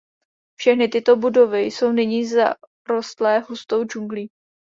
Všechny 0.59 0.87
tyto 0.87 1.15
budovy 1.15 1.61
jsou 1.61 1.91
nyní 1.91 2.25
zarostlé 2.25 3.39
hustou 3.39 3.85
džunglí. 3.85 4.29